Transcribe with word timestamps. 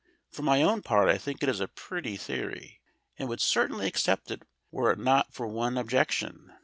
For 0.31 0.41
my 0.41 0.63
own 0.63 0.81
part 0.81 1.09
I 1.09 1.19
think 1.19 1.43
it 1.43 1.61
a 1.61 1.67
pretty 1.67 2.17
theory, 2.17 2.81
and 3.19 3.29
would 3.29 3.39
certainly 3.39 3.85
accept 3.85 4.31
it 4.31 4.41
were 4.71 4.91
it 4.91 4.97
not 4.97 5.31
for 5.31 5.45
one 5.45 5.77
objection. 5.77 6.51